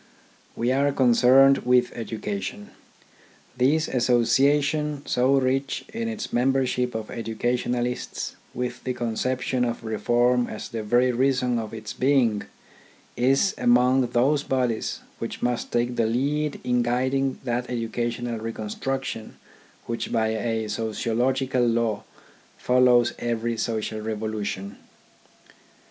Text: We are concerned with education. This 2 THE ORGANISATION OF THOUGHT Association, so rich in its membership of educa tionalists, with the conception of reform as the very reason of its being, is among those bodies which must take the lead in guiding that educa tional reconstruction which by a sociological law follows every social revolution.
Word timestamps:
We 0.55 0.71
are 0.71 0.91
concerned 0.91 1.59
with 1.59 1.91
education. 1.95 2.71
This 3.55 3.85
2 3.85 3.91
THE 3.91 3.93
ORGANISATION 3.93 3.93
OF 3.93 3.93
THOUGHT 3.93 3.95
Association, 4.01 5.01
so 5.05 5.33
rich 5.35 5.85
in 5.93 6.07
its 6.07 6.33
membership 6.33 6.95
of 6.95 7.09
educa 7.09 7.53
tionalists, 7.53 8.33
with 8.55 8.83
the 8.83 8.93
conception 8.95 9.63
of 9.63 9.83
reform 9.83 10.47
as 10.47 10.69
the 10.69 10.81
very 10.81 11.11
reason 11.11 11.59
of 11.59 11.71
its 11.71 11.93
being, 11.93 12.45
is 13.15 13.53
among 13.59 14.07
those 14.07 14.41
bodies 14.41 15.01
which 15.19 15.43
must 15.43 15.71
take 15.71 15.95
the 15.97 16.07
lead 16.07 16.59
in 16.63 16.81
guiding 16.81 17.37
that 17.43 17.67
educa 17.67 18.07
tional 18.11 18.41
reconstruction 18.41 19.37
which 19.85 20.11
by 20.11 20.29
a 20.29 20.67
sociological 20.67 21.63
law 21.63 22.01
follows 22.57 23.13
every 23.19 23.55
social 23.55 24.01
revolution. 24.01 24.77